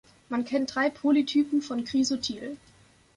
Man 0.29 0.45
kennt 0.45 0.73
drei 0.73 0.89
Polytypen 0.89 1.61
von 1.61 1.83
Chrysotil. 1.85 2.57